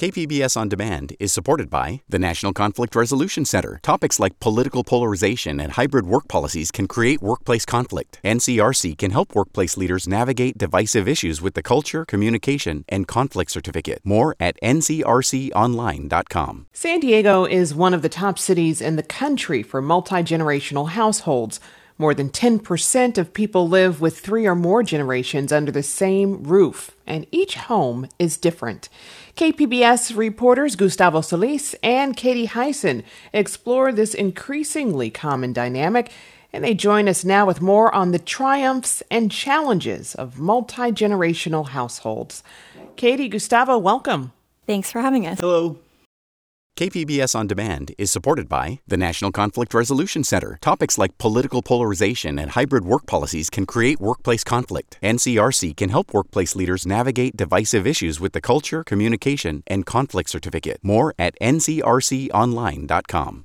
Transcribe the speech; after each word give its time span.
KPBS 0.00 0.56
On 0.56 0.66
Demand 0.66 1.14
is 1.20 1.30
supported 1.30 1.68
by 1.68 2.00
the 2.08 2.18
National 2.18 2.54
Conflict 2.54 2.96
Resolution 2.96 3.44
Center. 3.44 3.80
Topics 3.82 4.18
like 4.18 4.40
political 4.40 4.82
polarization 4.82 5.60
and 5.60 5.72
hybrid 5.72 6.06
work 6.06 6.26
policies 6.26 6.70
can 6.70 6.88
create 6.88 7.20
workplace 7.20 7.66
conflict. 7.66 8.18
NCRC 8.24 8.96
can 8.96 9.10
help 9.10 9.34
workplace 9.34 9.76
leaders 9.76 10.08
navigate 10.08 10.56
divisive 10.56 11.06
issues 11.06 11.42
with 11.42 11.52
the 11.52 11.62
Culture, 11.62 12.06
Communication, 12.06 12.86
and 12.88 13.06
Conflict 13.06 13.50
Certificate. 13.50 14.00
More 14.02 14.34
at 14.40 14.58
ncrconline.com. 14.62 16.66
San 16.72 17.00
Diego 17.00 17.44
is 17.44 17.74
one 17.74 17.92
of 17.92 18.00
the 18.00 18.08
top 18.08 18.38
cities 18.38 18.80
in 18.80 18.96
the 18.96 19.02
country 19.02 19.62
for 19.62 19.82
multi 19.82 20.22
generational 20.22 20.88
households. 20.88 21.60
More 22.00 22.14
than 22.14 22.30
10% 22.30 23.18
of 23.18 23.34
people 23.34 23.68
live 23.68 24.00
with 24.00 24.20
three 24.20 24.46
or 24.46 24.54
more 24.54 24.82
generations 24.82 25.52
under 25.52 25.70
the 25.70 25.82
same 25.82 26.42
roof, 26.42 26.92
and 27.06 27.26
each 27.30 27.56
home 27.56 28.08
is 28.18 28.38
different. 28.38 28.88
KPBS 29.36 30.16
reporters 30.16 30.76
Gustavo 30.76 31.20
Solis 31.20 31.74
and 31.82 32.16
Katie 32.16 32.46
Hyson 32.46 33.04
explore 33.34 33.92
this 33.92 34.14
increasingly 34.14 35.10
common 35.10 35.52
dynamic, 35.52 36.10
and 36.54 36.64
they 36.64 36.72
join 36.72 37.06
us 37.06 37.22
now 37.22 37.44
with 37.44 37.60
more 37.60 37.94
on 37.94 38.12
the 38.12 38.18
triumphs 38.18 39.02
and 39.10 39.30
challenges 39.30 40.14
of 40.14 40.38
multi 40.38 40.92
generational 40.92 41.68
households. 41.68 42.42
Katie, 42.96 43.28
Gustavo, 43.28 43.76
welcome. 43.76 44.32
Thanks 44.66 44.90
for 44.90 45.02
having 45.02 45.26
us. 45.26 45.38
Hello. 45.38 45.76
KPBS 46.80 47.36
On 47.36 47.46
Demand 47.46 47.92
is 47.98 48.10
supported 48.10 48.48
by 48.48 48.80
the 48.88 48.96
National 48.96 49.30
Conflict 49.30 49.74
Resolution 49.74 50.24
Center. 50.24 50.56
Topics 50.62 50.96
like 50.96 51.18
political 51.18 51.60
polarization 51.60 52.38
and 52.38 52.52
hybrid 52.52 52.86
work 52.86 53.04
policies 53.04 53.50
can 53.50 53.66
create 53.66 54.00
workplace 54.00 54.42
conflict. 54.42 54.96
NCRC 55.02 55.76
can 55.76 55.90
help 55.90 56.14
workplace 56.14 56.56
leaders 56.56 56.86
navigate 56.86 57.36
divisive 57.36 57.86
issues 57.86 58.18
with 58.18 58.32
the 58.32 58.40
Culture, 58.40 58.82
Communication, 58.82 59.62
and 59.66 59.84
Conflict 59.84 60.30
Certificate. 60.30 60.78
More 60.82 61.12
at 61.18 61.34
ncrconline.com. 61.42 63.44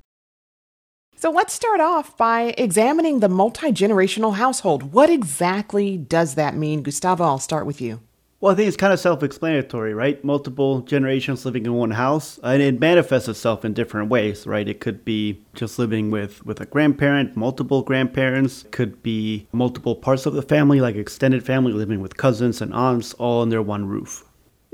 So 1.17 1.29
let's 1.29 1.53
start 1.53 1.81
off 1.81 2.15
by 2.15 2.55
examining 2.57 3.19
the 3.19 3.27
multi 3.27 3.73
generational 3.73 4.35
household. 4.35 4.93
What 4.93 5.09
exactly 5.09 5.97
does 5.97 6.35
that 6.35 6.55
mean? 6.55 6.83
Gustavo, 6.83 7.25
I'll 7.25 7.39
start 7.39 7.65
with 7.65 7.81
you. 7.81 7.99
Well, 8.45 8.53
I 8.53 8.57
think 8.57 8.67
it's 8.67 8.77
kind 8.77 8.93
of 8.93 8.99
self 8.99 9.23
explanatory, 9.23 9.95
right? 9.95 10.23
Multiple 10.23 10.81
generations 10.81 11.45
living 11.45 11.65
in 11.65 11.73
one 11.73 11.89
house, 11.89 12.39
and 12.43 12.61
it 12.61 12.79
manifests 12.79 13.27
itself 13.27 13.65
in 13.65 13.73
different 13.73 14.11
ways, 14.11 14.45
right? 14.45 14.67
It 14.67 14.79
could 14.79 15.03
be 15.03 15.41
just 15.55 15.79
living 15.79 16.11
with, 16.11 16.45
with 16.45 16.61
a 16.61 16.67
grandparent, 16.67 17.35
multiple 17.35 17.81
grandparents, 17.81 18.63
could 18.69 19.01
be 19.01 19.47
multiple 19.51 19.95
parts 19.95 20.27
of 20.27 20.35
the 20.35 20.43
family, 20.43 20.79
like 20.79 20.95
extended 20.95 21.43
family 21.43 21.73
living 21.73 22.01
with 22.01 22.17
cousins 22.17 22.61
and 22.61 22.71
aunts 22.71 23.15
all 23.15 23.41
under 23.41 23.63
one 23.63 23.87
roof. 23.87 24.23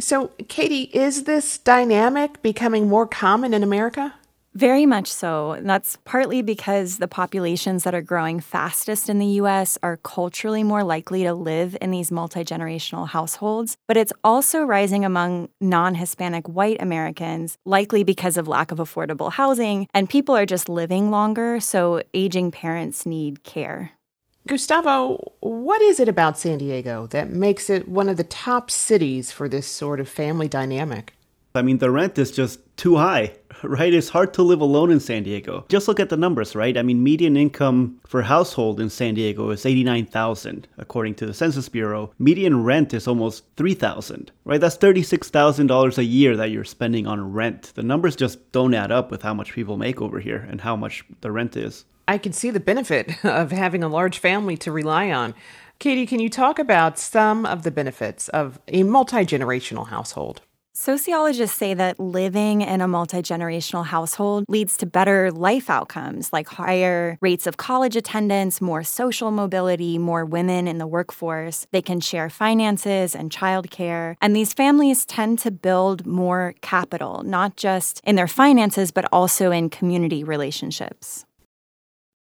So, 0.01 0.31
Katie, 0.49 0.89
is 0.91 1.23
this 1.23 1.57
dynamic 1.57 2.41
becoming 2.41 2.89
more 2.89 3.07
common 3.07 3.53
in 3.53 3.63
America? 3.63 4.15
Very 4.53 4.85
much 4.85 5.07
so. 5.07 5.57
That's 5.61 5.97
partly 6.03 6.41
because 6.41 6.97
the 6.97 7.07
populations 7.07 7.85
that 7.85 7.95
are 7.95 8.01
growing 8.01 8.41
fastest 8.41 9.09
in 9.09 9.17
the 9.17 9.39
US 9.41 9.77
are 9.81 9.97
culturally 9.97 10.63
more 10.63 10.83
likely 10.83 11.23
to 11.23 11.33
live 11.33 11.77
in 11.81 11.91
these 11.91 12.11
multi 12.11 12.43
generational 12.43 13.07
households. 13.07 13.77
But 13.87 13.95
it's 13.95 14.11
also 14.25 14.63
rising 14.63 15.05
among 15.05 15.47
non 15.61 15.95
Hispanic 15.95 16.47
white 16.47 16.81
Americans, 16.81 17.57
likely 17.65 18.03
because 18.03 18.35
of 18.35 18.47
lack 18.47 18.71
of 18.71 18.79
affordable 18.79 19.31
housing. 19.31 19.87
And 19.93 20.09
people 20.09 20.35
are 20.35 20.45
just 20.45 20.67
living 20.67 21.11
longer, 21.11 21.61
so 21.61 22.03
aging 22.13 22.51
parents 22.51 23.05
need 23.05 23.43
care. 23.43 23.91
Gustavo, 24.47 25.33
what 25.39 25.81
is 25.81 25.99
it 25.99 26.09
about 26.09 26.37
San 26.37 26.57
Diego 26.57 27.07
that 27.07 27.29
makes 27.29 27.69
it 27.69 27.87
one 27.87 28.09
of 28.09 28.17
the 28.17 28.23
top 28.23 28.71
cities 28.71 29.31
for 29.31 29.47
this 29.47 29.67
sort 29.67 29.99
of 29.99 30.09
family 30.09 30.47
dynamic? 30.47 31.13
I 31.53 31.61
mean, 31.61 31.79
the 31.79 31.91
rent 31.91 32.17
is 32.17 32.31
just 32.31 32.59
too 32.77 32.95
high, 32.95 33.33
right? 33.63 33.93
It's 33.93 34.09
hard 34.09 34.33
to 34.35 34.43
live 34.43 34.61
alone 34.61 34.91
in 34.91 34.99
San 34.99 35.23
Diego. 35.23 35.65
Just 35.69 35.87
look 35.87 35.99
at 35.99 36.09
the 36.09 36.17
numbers, 36.17 36.55
right? 36.55 36.77
I 36.77 36.81
mean, 36.81 37.03
median 37.03 37.35
income 37.35 37.99
for 38.05 38.21
household 38.21 38.79
in 38.79 38.89
San 38.89 39.15
Diego 39.15 39.49
is 39.49 39.65
89,000 39.65 40.67
according 40.77 41.15
to 41.15 41.25
the 41.25 41.33
Census 41.33 41.69
Bureau. 41.69 42.13
Median 42.19 42.63
rent 42.63 42.93
is 42.93 43.07
almost 43.07 43.43
3,000, 43.57 44.31
right? 44.45 44.61
That's 44.61 44.77
$36,000 44.77 45.97
a 45.97 46.03
year 46.03 46.37
that 46.37 46.51
you're 46.51 46.63
spending 46.63 47.07
on 47.07 47.33
rent. 47.33 47.73
The 47.75 47.83
numbers 47.83 48.15
just 48.15 48.51
don't 48.51 48.73
add 48.73 48.91
up 48.91 49.11
with 49.11 49.21
how 49.21 49.33
much 49.33 49.53
people 49.53 49.77
make 49.77 50.01
over 50.01 50.19
here 50.19 50.47
and 50.49 50.61
how 50.61 50.75
much 50.75 51.03
the 51.21 51.31
rent 51.31 51.57
is. 51.57 51.85
I 52.07 52.17
can 52.17 52.33
see 52.33 52.49
the 52.49 52.59
benefit 52.59 53.23
of 53.25 53.51
having 53.51 53.83
a 53.83 53.87
large 53.87 54.19
family 54.19 54.57
to 54.57 54.71
rely 54.71 55.11
on. 55.11 55.33
Katie, 55.79 56.05
can 56.05 56.19
you 56.19 56.29
talk 56.29 56.59
about 56.59 56.99
some 56.99 57.45
of 57.45 57.63
the 57.63 57.71
benefits 57.71 58.29
of 58.29 58.59
a 58.67 58.83
multi 58.83 59.25
generational 59.25 59.87
household? 59.87 60.41
Sociologists 60.73 61.57
say 61.57 61.73
that 61.73 61.99
living 61.99 62.61
in 62.61 62.79
a 62.79 62.87
multi 62.87 63.21
generational 63.21 63.85
household 63.85 64.45
leads 64.47 64.77
to 64.77 64.85
better 64.85 65.29
life 65.29 65.69
outcomes 65.69 66.31
like 66.31 66.47
higher 66.47 67.17
rates 67.21 67.45
of 67.45 67.57
college 67.57 67.97
attendance, 67.97 68.61
more 68.61 68.81
social 68.81 69.31
mobility, 69.31 69.97
more 69.97 70.23
women 70.23 70.69
in 70.69 70.77
the 70.77 70.87
workforce. 70.87 71.67
They 71.71 71.81
can 71.81 71.99
share 71.99 72.29
finances 72.29 73.13
and 73.13 73.29
childcare. 73.29 74.15
And 74.21 74.33
these 74.33 74.53
families 74.53 75.05
tend 75.05 75.39
to 75.39 75.51
build 75.51 76.05
more 76.05 76.55
capital, 76.61 77.23
not 77.23 77.57
just 77.57 77.99
in 78.05 78.15
their 78.15 78.27
finances, 78.27 78.91
but 78.91 79.05
also 79.11 79.51
in 79.51 79.69
community 79.69 80.23
relationships. 80.23 81.25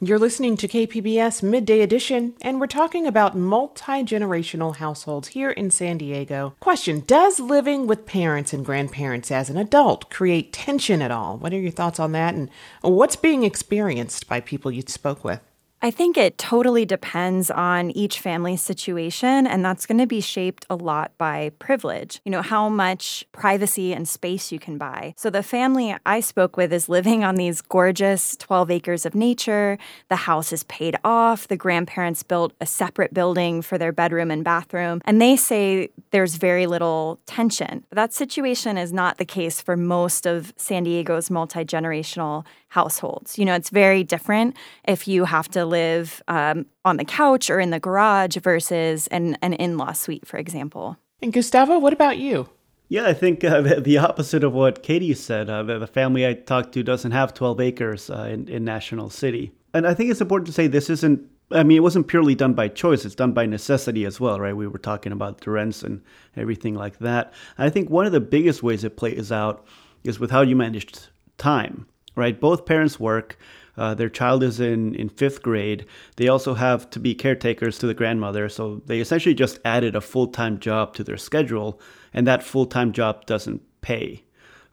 You're 0.00 0.20
listening 0.20 0.56
to 0.58 0.68
KPBS 0.68 1.42
Midday 1.42 1.80
Edition, 1.80 2.34
and 2.40 2.60
we're 2.60 2.68
talking 2.68 3.04
about 3.04 3.36
multi 3.36 4.04
generational 4.04 4.76
households 4.76 5.28
here 5.28 5.50
in 5.50 5.72
San 5.72 5.98
Diego. 5.98 6.54
Question 6.60 7.00
Does 7.00 7.40
living 7.40 7.88
with 7.88 8.06
parents 8.06 8.52
and 8.52 8.64
grandparents 8.64 9.32
as 9.32 9.50
an 9.50 9.56
adult 9.56 10.08
create 10.08 10.52
tension 10.52 11.02
at 11.02 11.10
all? 11.10 11.36
What 11.36 11.52
are 11.52 11.58
your 11.58 11.72
thoughts 11.72 11.98
on 11.98 12.12
that, 12.12 12.36
and 12.36 12.48
what's 12.80 13.16
being 13.16 13.42
experienced 13.42 14.28
by 14.28 14.38
people 14.38 14.70
you 14.70 14.84
spoke 14.86 15.24
with? 15.24 15.40
I 15.80 15.92
think 15.92 16.16
it 16.16 16.38
totally 16.38 16.84
depends 16.84 17.52
on 17.52 17.92
each 17.92 18.18
family 18.18 18.56
situation, 18.56 19.46
and 19.46 19.64
that's 19.64 19.86
going 19.86 19.98
to 19.98 20.08
be 20.08 20.20
shaped 20.20 20.66
a 20.68 20.74
lot 20.74 21.12
by 21.18 21.52
privilege. 21.60 22.20
You 22.24 22.32
know, 22.32 22.42
how 22.42 22.68
much 22.68 23.24
privacy 23.30 23.92
and 23.92 24.08
space 24.08 24.50
you 24.50 24.58
can 24.58 24.76
buy. 24.76 25.14
So, 25.16 25.30
the 25.30 25.42
family 25.42 25.94
I 26.04 26.18
spoke 26.18 26.56
with 26.56 26.72
is 26.72 26.88
living 26.88 27.22
on 27.22 27.36
these 27.36 27.60
gorgeous 27.60 28.36
12 28.38 28.72
acres 28.72 29.06
of 29.06 29.14
nature. 29.14 29.78
The 30.08 30.16
house 30.16 30.52
is 30.52 30.64
paid 30.64 30.96
off. 31.04 31.46
The 31.46 31.56
grandparents 31.56 32.24
built 32.24 32.54
a 32.60 32.66
separate 32.66 33.14
building 33.14 33.62
for 33.62 33.78
their 33.78 33.92
bedroom 33.92 34.32
and 34.32 34.42
bathroom, 34.42 35.00
and 35.04 35.22
they 35.22 35.36
say 35.36 35.90
there's 36.10 36.36
very 36.36 36.66
little 36.66 37.20
tension. 37.26 37.84
But 37.88 37.96
that 37.96 38.12
situation 38.12 38.78
is 38.78 38.92
not 38.92 39.18
the 39.18 39.24
case 39.24 39.60
for 39.60 39.76
most 39.76 40.26
of 40.26 40.52
San 40.56 40.82
Diego's 40.82 41.30
multi 41.30 41.64
generational 41.64 42.44
households. 42.68 43.38
You 43.38 43.44
know, 43.44 43.54
it's 43.54 43.70
very 43.70 44.04
different 44.04 44.56
if 44.86 45.08
you 45.08 45.24
have 45.24 45.48
to 45.50 45.64
live 45.64 46.22
um, 46.28 46.66
on 46.84 46.96
the 46.96 47.04
couch 47.04 47.50
or 47.50 47.60
in 47.60 47.70
the 47.70 47.80
garage 47.80 48.36
versus 48.36 49.06
an, 49.08 49.36
an 49.42 49.54
in 49.54 49.76
law 49.78 49.92
suite, 49.92 50.26
for 50.26 50.36
example. 50.36 50.96
And 51.20 51.32
Gustavo, 51.32 51.78
what 51.78 51.92
about 51.92 52.18
you? 52.18 52.48
Yeah, 52.88 53.06
I 53.06 53.12
think 53.12 53.44
uh, 53.44 53.60
the 53.60 53.98
opposite 53.98 54.44
of 54.44 54.52
what 54.52 54.82
Katie 54.82 55.14
said. 55.14 55.50
Uh, 55.50 55.62
the, 55.62 55.86
family 55.86 56.26
I 56.26 56.34
talked 56.34 56.72
to 56.72 56.82
doesn't 56.82 57.10
have 57.12 57.34
12 57.34 57.60
acres 57.60 58.10
uh, 58.10 58.28
in, 58.30 58.48
in 58.48 58.64
National 58.64 59.10
City. 59.10 59.52
And 59.74 59.86
I 59.86 59.94
think 59.94 60.10
it's 60.10 60.20
important 60.20 60.46
to 60.46 60.52
say 60.52 60.66
this 60.66 60.88
isn't, 60.88 61.20
I 61.50 61.62
mean, 61.62 61.76
it 61.76 61.82
wasn't 61.82 62.08
purely 62.08 62.34
done 62.34 62.54
by 62.54 62.68
choice, 62.68 63.04
it's 63.04 63.14
done 63.14 63.32
by 63.32 63.46
necessity 63.46 64.04
as 64.06 64.20
well, 64.20 64.40
right? 64.40 64.56
We 64.56 64.66
were 64.66 64.78
talking 64.78 65.12
about 65.12 65.40
the 65.40 65.50
rents 65.50 65.82
and 65.82 66.02
everything 66.36 66.74
like 66.74 66.98
that. 66.98 67.32
And 67.58 67.66
I 67.66 67.70
think 67.70 67.90
one 67.90 68.06
of 68.06 68.12
the 68.12 68.20
biggest 68.20 68.62
ways 68.62 68.84
it 68.84 68.96
plays 68.96 69.30
out 69.30 69.66
is 70.04 70.18
with 70.18 70.30
how 70.30 70.40
you 70.40 70.56
manage 70.56 70.94
time 71.36 71.86
right? 72.18 72.38
Both 72.38 72.66
parents 72.66 73.00
work. 73.00 73.38
Uh, 73.76 73.94
their 73.94 74.08
child 74.08 74.42
is 74.42 74.58
in, 74.58 74.94
in 74.96 75.08
fifth 75.08 75.40
grade. 75.40 75.86
They 76.16 76.26
also 76.26 76.54
have 76.54 76.90
to 76.90 76.98
be 76.98 77.14
caretakers 77.14 77.78
to 77.78 77.86
the 77.86 77.94
grandmother. 77.94 78.48
So 78.48 78.82
they 78.86 78.98
essentially 78.98 79.36
just 79.36 79.60
added 79.64 79.94
a 79.94 80.00
full 80.00 80.26
time 80.26 80.58
job 80.58 80.94
to 80.96 81.04
their 81.04 81.16
schedule, 81.16 81.80
and 82.12 82.26
that 82.26 82.42
full 82.42 82.66
time 82.66 82.92
job 82.92 83.24
doesn't 83.26 83.62
pay. 83.80 84.24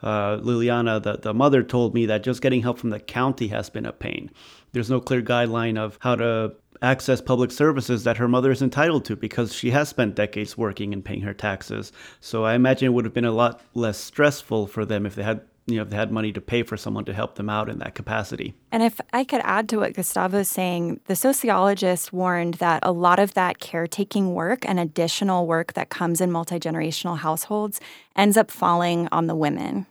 Uh, 0.02 0.38
Liliana, 0.38 1.02
the, 1.02 1.18
the 1.18 1.34
mother, 1.34 1.64
told 1.64 1.94
me 1.94 2.06
that 2.08 2.24
just 2.24 2.42
getting 2.42 2.64
help 2.64 2.80
from 2.80 2.90
the 2.90 3.00
county 3.00 3.48
has 3.50 3.70
been 3.70 3.86
a 3.86 3.94
pain. 3.94 4.32
There's 4.74 4.90
no 4.90 5.00
clear 5.00 5.22
guideline 5.22 5.78
of 5.78 5.98
how 6.02 6.16
to 6.16 6.56
access 6.82 7.22
public 7.22 7.52
services 7.52 8.04
that 8.04 8.18
her 8.18 8.28
mother 8.28 8.52
is 8.52 8.62
entitled 8.62 9.06
to 9.06 9.16
because 9.16 9.54
she 9.54 9.72
has 9.72 9.90
spent 9.90 10.16
decades 10.16 10.58
working 10.58 10.94
and 10.94 11.06
paying 11.06 11.22
her 11.22 11.34
taxes. 11.34 11.92
So 12.20 12.44
I 12.44 12.56
imagine 12.56 12.88
it 12.88 12.90
would 12.90 13.06
have 13.06 13.14
been 13.14 13.26
a 13.26 13.32
lot 13.32 13.62
less 13.74 13.98
stressful 13.98 14.68
for 14.68 14.86
them 14.86 15.06
if 15.06 15.16
they 15.16 15.24
had 15.24 15.42
you 15.68 15.78
know, 15.78 15.82
if 15.82 15.90
they 15.90 15.96
had 15.96 16.12
money 16.12 16.32
to 16.32 16.42
pay 16.42 16.62
for 16.64 16.78
someone 16.78 17.06
to 17.06 17.14
help 17.14 17.36
them 17.36 17.50
out 17.50 17.70
in 17.70 17.80
that 17.80 17.96
capacity. 17.96 18.54
And 18.72 18.84
if 18.84 19.02
I 19.14 19.24
could 19.24 19.42
add 19.44 19.68
to 19.70 19.78
what 19.78 19.94
Gustavo 19.94 20.40
is 20.40 20.50
saying, 20.50 21.00
the 21.06 21.16
sociologist 21.16 22.14
warned 22.14 22.56
that 22.56 22.80
a 22.84 22.92
lot 22.92 23.18
of 23.18 23.34
that 23.34 23.60
caretaking 23.60 24.34
work 24.34 24.68
and 24.68 24.80
additional 24.80 25.48
work 25.48 25.74
that 25.74 25.90
comes 25.90 26.22
in 26.22 26.32
multi 26.32 26.60
generational 26.60 27.18
households 27.18 27.80
ends 28.16 28.38
up 28.38 28.52
falling 28.52 29.08
on 29.12 29.26
the 29.26 29.36
women. 29.36 29.88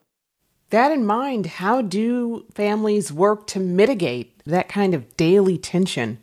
That 0.71 0.93
in 0.93 1.05
mind, 1.05 1.47
how 1.47 1.82
do 1.82 2.47
families 2.55 3.12
work 3.12 3.47
to 3.49 3.61
mitigate 3.61 4.43
that 4.44 4.69
kind 4.69 4.94
of 4.94 5.17
daily 5.17 5.59
tension? 5.59 6.19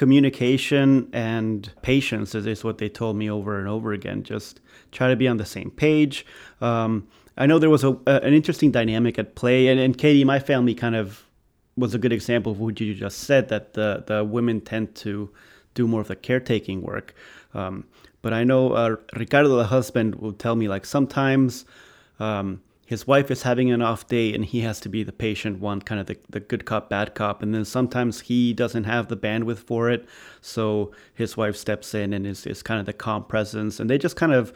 Communication 0.00 1.10
and 1.12 1.70
patience 1.82 2.34
is 2.34 2.64
what 2.64 2.78
they 2.78 2.88
told 2.88 3.16
me 3.16 3.28
over 3.28 3.58
and 3.58 3.68
over 3.68 3.92
again. 3.92 4.22
Just 4.22 4.58
try 4.92 5.10
to 5.10 5.14
be 5.14 5.28
on 5.28 5.36
the 5.36 5.44
same 5.44 5.70
page. 5.70 6.24
Um, 6.62 7.06
I 7.36 7.44
know 7.44 7.58
there 7.58 7.68
was 7.68 7.84
a, 7.84 7.90
an 8.06 8.32
interesting 8.32 8.70
dynamic 8.70 9.18
at 9.18 9.34
play, 9.34 9.68
and, 9.68 9.78
and 9.78 9.98
Katie, 9.98 10.24
my 10.24 10.38
family 10.38 10.74
kind 10.74 10.96
of 10.96 11.26
was 11.76 11.94
a 11.94 11.98
good 11.98 12.14
example 12.14 12.50
of 12.50 12.58
what 12.60 12.80
you 12.80 12.94
just 12.94 13.18
said 13.18 13.50
that 13.50 13.74
the 13.74 14.02
the 14.06 14.24
women 14.24 14.62
tend 14.62 14.94
to 14.94 15.28
do 15.74 15.86
more 15.86 16.00
of 16.00 16.08
the 16.08 16.16
caretaking 16.16 16.80
work. 16.80 17.14
Um, 17.52 17.84
but 18.22 18.32
I 18.32 18.42
know 18.42 18.72
uh, 18.72 18.96
Ricardo, 19.14 19.54
the 19.54 19.66
husband, 19.66 20.14
will 20.14 20.32
tell 20.32 20.56
me 20.56 20.66
like 20.66 20.86
sometimes 20.86 21.66
um, 22.18 22.62
his 22.90 23.06
wife 23.06 23.30
is 23.30 23.42
having 23.42 23.70
an 23.70 23.82
off 23.82 24.08
day 24.08 24.34
and 24.34 24.44
he 24.44 24.62
has 24.62 24.80
to 24.80 24.88
be 24.88 25.04
the 25.04 25.12
patient 25.12 25.60
one, 25.60 25.80
kind 25.80 26.00
of 26.00 26.08
the, 26.08 26.18
the 26.28 26.40
good 26.40 26.64
cop, 26.64 26.90
bad 26.90 27.14
cop. 27.14 27.40
And 27.40 27.54
then 27.54 27.64
sometimes 27.64 28.22
he 28.22 28.52
doesn't 28.52 28.82
have 28.82 29.06
the 29.06 29.16
bandwidth 29.16 29.58
for 29.58 29.88
it. 29.88 30.08
So 30.40 30.90
his 31.14 31.36
wife 31.36 31.54
steps 31.54 31.94
in 31.94 32.12
and 32.12 32.26
is, 32.26 32.48
is 32.48 32.64
kind 32.64 32.80
of 32.80 32.86
the 32.86 32.92
calm 32.92 33.22
presence. 33.22 33.78
And 33.78 33.88
they 33.88 33.96
just 33.96 34.16
kind 34.16 34.32
of 34.32 34.52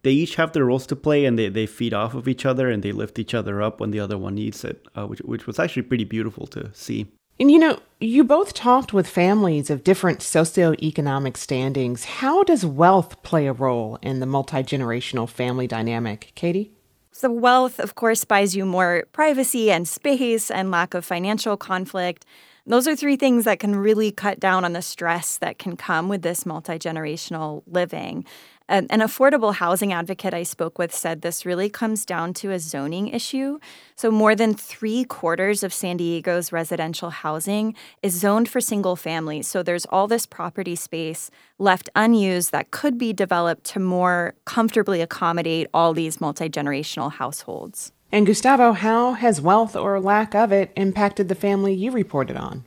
they 0.00 0.12
each 0.12 0.36
have 0.36 0.54
their 0.54 0.64
roles 0.64 0.86
to 0.86 0.96
play 0.96 1.26
and 1.26 1.38
they, 1.38 1.50
they 1.50 1.66
feed 1.66 1.92
off 1.92 2.14
of 2.14 2.26
each 2.26 2.46
other 2.46 2.70
and 2.70 2.82
they 2.82 2.90
lift 2.90 3.18
each 3.18 3.34
other 3.34 3.60
up 3.60 3.80
when 3.80 3.90
the 3.90 4.00
other 4.00 4.16
one 4.16 4.36
needs 4.36 4.64
it, 4.64 4.86
uh, 4.96 5.06
which, 5.06 5.20
which 5.20 5.46
was 5.46 5.58
actually 5.58 5.82
pretty 5.82 6.04
beautiful 6.04 6.46
to 6.46 6.70
see. 6.72 7.06
And 7.38 7.50
you 7.50 7.58
know, 7.58 7.78
you 8.00 8.24
both 8.24 8.54
talked 8.54 8.94
with 8.94 9.06
families 9.06 9.68
of 9.68 9.84
different 9.84 10.20
socioeconomic 10.20 11.36
standings. 11.36 12.06
How 12.06 12.44
does 12.44 12.64
wealth 12.64 13.22
play 13.22 13.46
a 13.46 13.52
role 13.52 13.98
in 14.00 14.20
the 14.20 14.26
multi 14.26 14.62
generational 14.62 15.28
family 15.28 15.66
dynamic? 15.66 16.32
Katie? 16.34 16.72
So, 17.18 17.32
wealth, 17.32 17.80
of 17.80 17.96
course, 17.96 18.24
buys 18.24 18.54
you 18.54 18.64
more 18.64 19.02
privacy 19.10 19.72
and 19.72 19.88
space 19.88 20.52
and 20.52 20.70
lack 20.70 20.94
of 20.94 21.04
financial 21.04 21.56
conflict. 21.56 22.24
Those 22.64 22.86
are 22.86 22.94
three 22.94 23.16
things 23.16 23.42
that 23.42 23.58
can 23.58 23.74
really 23.74 24.12
cut 24.12 24.38
down 24.38 24.64
on 24.64 24.72
the 24.72 24.82
stress 24.82 25.36
that 25.38 25.58
can 25.58 25.76
come 25.76 26.08
with 26.08 26.22
this 26.22 26.46
multi 26.46 26.78
generational 26.78 27.64
living. 27.66 28.24
An, 28.68 28.86
affordable 28.88 29.54
housing 29.54 29.94
advocate 29.94 30.34
I 30.34 30.42
spoke 30.42 30.78
with 30.78 30.94
said 30.94 31.22
this 31.22 31.46
really 31.46 31.70
comes 31.70 32.04
down 32.04 32.34
to 32.34 32.50
a 32.50 32.58
zoning 32.58 33.08
issue. 33.08 33.58
So, 33.96 34.10
more 34.10 34.34
than 34.34 34.52
three 34.52 35.04
quarters 35.04 35.62
of 35.62 35.72
San 35.72 35.96
Diego's 35.96 36.52
residential 36.52 37.08
housing 37.08 37.74
is 38.02 38.12
zoned 38.12 38.48
for 38.48 38.60
single 38.60 38.94
families. 38.94 39.48
So, 39.48 39.62
there's 39.62 39.86
all 39.86 40.06
this 40.06 40.26
property 40.26 40.76
space 40.76 41.30
left 41.58 41.88
unused 41.96 42.52
that 42.52 42.70
could 42.70 42.98
be 42.98 43.14
developed 43.14 43.64
to 43.72 43.80
more 43.80 44.34
comfortably 44.44 45.00
accommodate 45.00 45.68
all 45.72 45.94
these 45.94 46.20
multi 46.20 46.50
generational 46.50 47.10
households. 47.10 47.92
And 48.12 48.26
Gustavo, 48.26 48.72
how 48.72 49.14
has 49.14 49.40
wealth 49.40 49.76
or 49.76 49.98
lack 50.00 50.34
of 50.34 50.52
it 50.52 50.72
impacted 50.76 51.28
the 51.28 51.34
family 51.34 51.72
you 51.72 51.90
reported 51.90 52.36
on? 52.36 52.64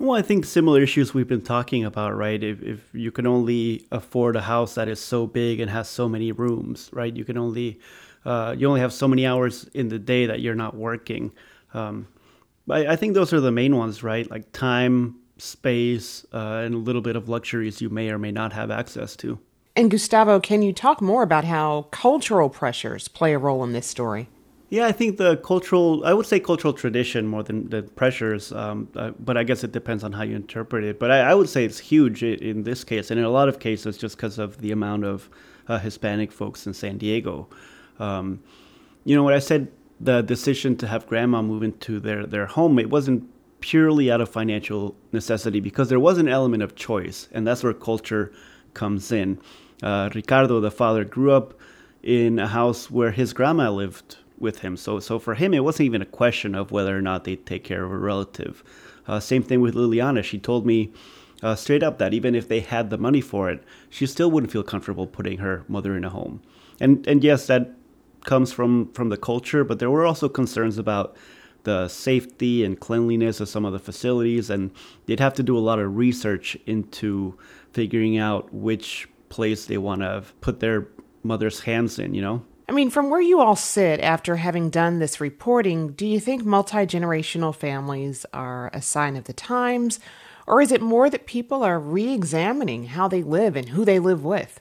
Well, 0.00 0.16
I 0.18 0.22
think 0.22 0.46
similar 0.46 0.80
issues 0.80 1.12
we've 1.12 1.28
been 1.28 1.42
talking 1.42 1.84
about, 1.84 2.16
right? 2.16 2.42
If, 2.42 2.62
if 2.62 2.88
you 2.94 3.12
can 3.12 3.26
only 3.26 3.86
afford 3.92 4.34
a 4.34 4.40
house 4.40 4.74
that 4.76 4.88
is 4.88 4.98
so 4.98 5.26
big 5.26 5.60
and 5.60 5.70
has 5.70 5.90
so 5.90 6.08
many 6.08 6.32
rooms, 6.32 6.88
right? 6.90 7.14
You 7.14 7.22
can 7.22 7.36
only 7.36 7.78
uh, 8.24 8.54
you 8.56 8.66
only 8.66 8.80
have 8.80 8.94
so 8.94 9.06
many 9.06 9.26
hours 9.26 9.68
in 9.74 9.88
the 9.88 9.98
day 9.98 10.24
that 10.24 10.40
you're 10.40 10.54
not 10.54 10.74
working. 10.74 11.32
Um, 11.74 12.08
I, 12.70 12.86
I 12.86 12.96
think 12.96 13.12
those 13.12 13.34
are 13.34 13.42
the 13.42 13.52
main 13.52 13.76
ones, 13.76 14.02
right? 14.02 14.28
Like 14.30 14.50
time, 14.52 15.16
space, 15.36 16.24
uh, 16.32 16.62
and 16.64 16.74
a 16.74 16.78
little 16.78 17.02
bit 17.02 17.14
of 17.14 17.28
luxuries 17.28 17.82
you 17.82 17.90
may 17.90 18.08
or 18.10 18.18
may 18.18 18.32
not 18.32 18.54
have 18.54 18.70
access 18.70 19.14
to. 19.16 19.38
And 19.76 19.90
Gustavo, 19.90 20.40
can 20.40 20.62
you 20.62 20.72
talk 20.72 21.02
more 21.02 21.22
about 21.22 21.44
how 21.44 21.88
cultural 21.90 22.48
pressures 22.48 23.06
play 23.06 23.34
a 23.34 23.38
role 23.38 23.62
in 23.64 23.72
this 23.72 23.86
story? 23.86 24.30
Yeah, 24.70 24.86
I 24.86 24.92
think 24.92 25.16
the 25.16 25.36
cultural, 25.38 26.04
I 26.04 26.12
would 26.12 26.26
say 26.26 26.38
cultural 26.38 26.72
tradition 26.72 27.26
more 27.26 27.42
than 27.42 27.68
the 27.70 27.82
pressures, 27.82 28.52
um, 28.52 28.88
uh, 28.94 29.10
but 29.18 29.36
I 29.36 29.42
guess 29.42 29.64
it 29.64 29.72
depends 29.72 30.04
on 30.04 30.12
how 30.12 30.22
you 30.22 30.36
interpret 30.36 30.84
it. 30.84 31.00
But 31.00 31.10
I, 31.10 31.30
I 31.30 31.34
would 31.34 31.48
say 31.48 31.64
it's 31.64 31.80
huge 31.80 32.22
in 32.22 32.62
this 32.62 32.84
case, 32.84 33.10
and 33.10 33.18
in 33.18 33.26
a 33.26 33.30
lot 33.30 33.48
of 33.48 33.58
cases, 33.58 33.98
just 33.98 34.16
because 34.16 34.38
of 34.38 34.60
the 34.60 34.70
amount 34.70 35.04
of 35.04 35.28
uh, 35.66 35.80
Hispanic 35.80 36.30
folks 36.30 36.68
in 36.68 36.72
San 36.72 36.98
Diego. 36.98 37.48
Um, 37.98 38.44
you 39.04 39.16
know, 39.16 39.24
when 39.24 39.34
I 39.34 39.40
said 39.40 39.72
the 39.98 40.22
decision 40.22 40.76
to 40.76 40.86
have 40.86 41.04
grandma 41.08 41.42
move 41.42 41.64
into 41.64 41.98
their, 41.98 42.24
their 42.24 42.46
home, 42.46 42.78
it 42.78 42.90
wasn't 42.90 43.28
purely 43.58 44.08
out 44.08 44.20
of 44.20 44.28
financial 44.28 44.94
necessity 45.10 45.58
because 45.58 45.88
there 45.88 46.00
was 46.00 46.18
an 46.18 46.28
element 46.28 46.62
of 46.62 46.76
choice, 46.76 47.28
and 47.32 47.44
that's 47.44 47.64
where 47.64 47.74
culture 47.74 48.32
comes 48.74 49.10
in. 49.10 49.40
Uh, 49.82 50.10
Ricardo, 50.14 50.60
the 50.60 50.70
father, 50.70 51.04
grew 51.04 51.32
up 51.32 51.54
in 52.04 52.38
a 52.38 52.46
house 52.46 52.88
where 52.88 53.10
his 53.10 53.32
grandma 53.32 53.68
lived 53.68 54.16
with 54.40 54.60
him. 54.60 54.76
So 54.76 55.00
so 55.00 55.18
for 55.18 55.34
him, 55.34 55.54
it 55.54 55.64
wasn't 55.64 55.86
even 55.86 56.02
a 56.02 56.06
question 56.06 56.54
of 56.54 56.72
whether 56.72 56.96
or 56.96 57.02
not 57.02 57.24
they'd 57.24 57.46
take 57.46 57.64
care 57.64 57.84
of 57.84 57.92
a 57.92 57.98
relative. 57.98 58.64
Uh, 59.06 59.20
same 59.20 59.42
thing 59.42 59.60
with 59.60 59.74
Liliana. 59.74 60.22
She 60.22 60.38
told 60.38 60.66
me 60.66 60.92
uh, 61.42 61.54
straight 61.54 61.82
up 61.82 61.98
that 61.98 62.14
even 62.14 62.34
if 62.34 62.48
they 62.48 62.60
had 62.60 62.90
the 62.90 62.98
money 62.98 63.20
for 63.20 63.50
it, 63.50 63.62
she 63.88 64.06
still 64.06 64.30
wouldn't 64.30 64.52
feel 64.52 64.62
comfortable 64.62 65.06
putting 65.06 65.38
her 65.38 65.64
mother 65.68 65.96
in 65.96 66.04
a 66.04 66.10
home. 66.10 66.40
And 66.80 67.06
and 67.06 67.22
yes, 67.22 67.46
that 67.46 67.74
comes 68.24 68.52
from 68.52 68.92
from 68.92 69.08
the 69.08 69.16
culture, 69.16 69.64
but 69.64 69.78
there 69.78 69.90
were 69.90 70.06
also 70.06 70.28
concerns 70.28 70.78
about 70.78 71.16
the 71.64 71.88
safety 71.88 72.64
and 72.64 72.80
cleanliness 72.80 73.40
of 73.40 73.48
some 73.48 73.66
of 73.66 73.72
the 73.72 73.78
facilities, 73.78 74.48
and 74.48 74.70
they'd 75.06 75.20
have 75.20 75.34
to 75.34 75.42
do 75.42 75.56
a 75.56 75.60
lot 75.60 75.78
of 75.78 75.96
research 75.96 76.56
into 76.66 77.36
figuring 77.72 78.16
out 78.16 78.52
which 78.52 79.08
place 79.28 79.66
they 79.66 79.78
want 79.78 80.00
to 80.00 80.24
put 80.40 80.60
their 80.60 80.88
mother's 81.22 81.60
hands 81.60 81.98
in. 81.98 82.14
You 82.14 82.22
know. 82.22 82.44
I 82.70 82.72
mean, 82.72 82.90
from 82.90 83.10
where 83.10 83.20
you 83.20 83.40
all 83.40 83.56
sit 83.56 83.98
after 83.98 84.36
having 84.36 84.70
done 84.70 85.00
this 85.00 85.20
reporting, 85.20 85.88
do 85.88 86.06
you 86.06 86.20
think 86.20 86.44
multi 86.44 86.86
generational 86.86 87.52
families 87.52 88.24
are 88.32 88.70
a 88.72 88.80
sign 88.80 89.16
of 89.16 89.24
the 89.24 89.32
times? 89.32 89.98
Or 90.46 90.60
is 90.60 90.70
it 90.70 90.80
more 90.80 91.10
that 91.10 91.26
people 91.26 91.64
are 91.64 91.80
re 91.80 92.12
examining 92.12 92.84
how 92.84 93.08
they 93.08 93.24
live 93.24 93.56
and 93.56 93.70
who 93.70 93.84
they 93.84 93.98
live 93.98 94.24
with? 94.24 94.60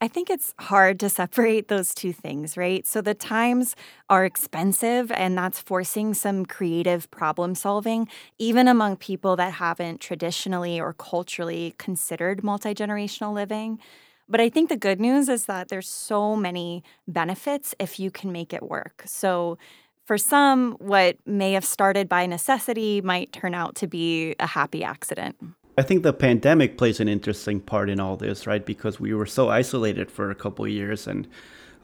I 0.00 0.06
think 0.06 0.30
it's 0.30 0.54
hard 0.60 1.00
to 1.00 1.08
separate 1.08 1.66
those 1.66 1.92
two 1.92 2.12
things, 2.12 2.56
right? 2.56 2.86
So 2.86 3.00
the 3.00 3.14
times 3.14 3.74
are 4.08 4.24
expensive, 4.24 5.10
and 5.10 5.36
that's 5.36 5.60
forcing 5.60 6.14
some 6.14 6.46
creative 6.46 7.10
problem 7.10 7.56
solving, 7.56 8.06
even 8.38 8.68
among 8.68 8.96
people 8.96 9.34
that 9.34 9.54
haven't 9.54 10.00
traditionally 10.00 10.80
or 10.80 10.92
culturally 10.92 11.74
considered 11.78 12.44
multi 12.44 12.74
generational 12.74 13.34
living. 13.34 13.80
But 14.30 14.40
I 14.40 14.48
think 14.48 14.68
the 14.68 14.76
good 14.76 15.00
news 15.00 15.28
is 15.28 15.46
that 15.46 15.68
there's 15.68 15.88
so 15.88 16.36
many 16.36 16.84
benefits 17.08 17.74
if 17.80 17.98
you 17.98 18.12
can 18.12 18.30
make 18.30 18.52
it 18.52 18.62
work. 18.62 19.02
So 19.04 19.58
for 20.04 20.16
some, 20.16 20.76
what 20.78 21.16
may 21.26 21.52
have 21.52 21.64
started 21.64 22.08
by 22.08 22.26
necessity 22.26 23.00
might 23.00 23.32
turn 23.32 23.54
out 23.54 23.74
to 23.76 23.88
be 23.88 24.36
a 24.38 24.46
happy 24.46 24.84
accident. 24.84 25.36
I 25.76 25.82
think 25.82 26.04
the 26.04 26.12
pandemic 26.12 26.78
plays 26.78 27.00
an 27.00 27.08
interesting 27.08 27.60
part 27.60 27.90
in 27.90 27.98
all 27.98 28.16
this, 28.16 28.46
right? 28.46 28.64
Because 28.64 29.00
we 29.00 29.14
were 29.14 29.26
so 29.26 29.48
isolated 29.48 30.10
for 30.10 30.30
a 30.30 30.34
couple 30.34 30.66
years 30.68 31.06
and 31.06 31.26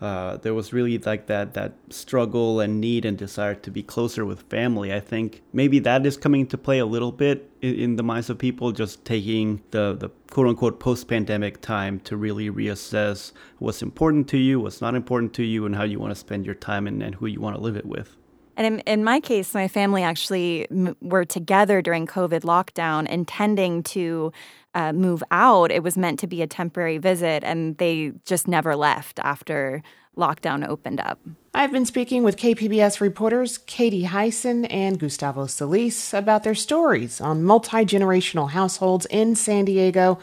uh, 0.01 0.37
there 0.39 0.53
was 0.53 0.73
really 0.73 0.99
like 0.99 1.27
that 1.27 1.55
that 1.55 1.73
struggle 1.89 2.61
and 2.61 2.81
need 2.81 3.07
and 3.07 3.17
desire 3.17 3.55
to 3.55 3.71
be 3.71 3.83
closer 3.83 4.27
with 4.27 4.43
family. 4.43 4.93
I 4.93 5.01
think 5.01 5.43
maybe 5.55 5.79
that 5.81 6.05
is 6.05 6.19
coming 6.19 6.47
to 6.49 6.59
play 6.59 6.79
a 6.79 6.87
little 6.87 7.13
bit 7.13 7.51
in, 7.63 7.75
in 7.75 7.97
the 7.97 8.03
minds 8.03 8.29
of 8.29 8.37
people, 8.37 8.73
just 8.73 9.05
taking 9.07 9.63
the 9.71 9.97
the 9.99 10.11
quote 10.31 10.49
unquote 10.49 10.81
post 10.81 11.09
pandemic 11.09 11.63
time 11.63 12.01
to 12.01 12.17
really 12.17 12.51
reassess 12.51 13.33
what's 13.59 13.81
important 13.81 14.29
to 14.29 14.37
you, 14.37 14.61
what's 14.61 14.83
not 14.83 14.95
important 14.95 15.33
to 15.35 15.43
you, 15.43 15.65
and 15.65 15.75
how 15.77 15.85
you 15.85 15.99
want 15.99 16.11
to 16.11 16.21
spend 16.21 16.45
your 16.45 16.55
time 16.55 16.87
and, 16.87 17.03
and 17.03 17.15
who 17.15 17.27
you 17.27 17.41
want 17.41 17.57
to 17.57 17.63
live 17.63 17.77
it 17.77 17.87
with. 17.87 18.17
And 18.59 18.67
in, 18.67 18.81
in, 18.81 19.05
my 19.05 19.21
case, 19.21 19.53
my 19.53 19.69
family 19.69 20.03
actually 20.03 20.67
m- 20.71 20.97
were 21.03 21.27
together 21.27 21.83
during 21.83 22.07
COVID 22.07 22.41
lockdown, 22.41 23.07
intending 23.07 23.83
to 23.83 24.33
uh, 24.77 24.93
move 24.93 25.23
out, 25.31 25.73
it 25.73 25.83
was 25.83 25.97
meant 25.97 26.19
to 26.21 26.27
be 26.27 26.43
a 26.43 26.47
temporary 26.47 26.99
visit, 26.99 27.43
and 27.43 27.79
they 27.79 28.13
just 28.27 28.47
never 28.47 28.77
left 28.77 29.19
after 29.21 29.83
lockdown 30.19 30.67
opened 30.69 31.01
up. 31.01 31.19
I've 31.55 31.73
been 31.73 31.87
speaking 31.87 32.23
with 32.23 32.37
KPBS 32.37 33.01
reporters 33.01 33.57
Katie 33.57 34.05
Hyson 34.05 34.67
and 34.67 34.99
Gustavo 34.99 35.47
Solis 35.47 36.13
about 36.13 36.45
their 36.45 36.55
stories 36.55 37.21
on 37.21 37.43
multi 37.43 37.85
generational 37.87 38.51
households 38.51 39.07
in 39.07 39.35
San 39.35 39.65
Diego. 39.65 40.19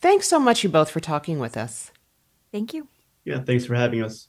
Thanks 0.00 0.28
so 0.28 0.38
much, 0.38 0.62
you 0.62 0.68
both, 0.68 0.90
for 0.90 1.00
talking 1.00 1.38
with 1.38 1.56
us. 1.56 1.90
Thank 2.52 2.74
you. 2.74 2.88
Yeah, 3.24 3.40
thanks 3.40 3.64
for 3.64 3.74
having 3.74 4.02
us. 4.02 4.28